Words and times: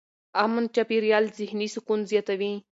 امن 0.43 0.63
چاپېریال 0.75 1.25
ذهني 1.37 1.67
سکون 1.75 1.99
زیاتوي. 2.11 2.53